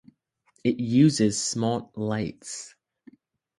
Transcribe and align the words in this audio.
It 0.63 0.79
uses 0.79 1.39
smart 1.39 1.95
lights 1.95 2.73